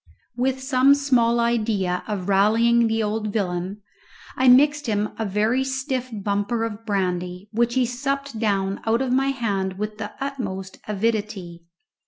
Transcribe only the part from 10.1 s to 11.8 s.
utmost avidity.